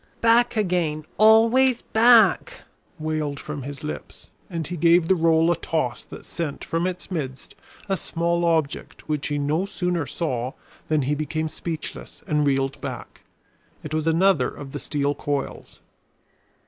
"Back 0.21 0.57
again! 0.57 1.05
Always 1.19 1.83
back!" 1.83 2.61
wailed 2.97 3.39
from 3.39 3.61
his 3.61 3.83
lips; 3.83 4.31
and 4.49 4.65
he 4.65 4.75
gave 4.75 5.07
the 5.07 5.13
roll 5.13 5.51
a 5.51 5.55
toss 5.55 6.03
that 6.05 6.25
sent 6.25 6.63
from 6.63 6.87
its 6.87 7.11
midst 7.11 7.53
a 7.87 7.95
small 7.95 8.43
object 8.43 9.07
which 9.07 9.27
he 9.27 9.37
no 9.37 9.67
sooner 9.67 10.07
saw 10.07 10.53
than 10.87 11.03
he 11.03 11.13
became 11.13 11.47
speechless 11.47 12.23
and 12.25 12.47
reeled 12.47 12.81
back. 12.81 13.21
It 13.83 13.93
was 13.93 14.07
another 14.07 14.47
of 14.49 14.71
the 14.71 14.79
steel 14.79 15.13
coils. 15.13 15.81